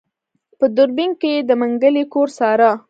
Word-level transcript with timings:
په 0.59 0.65
دوربين 0.75 1.11
کې 1.19 1.29
يې 1.35 1.39
د 1.49 1.51
منګلي 1.59 2.03
کور 2.13 2.27
څاره. 2.37 2.71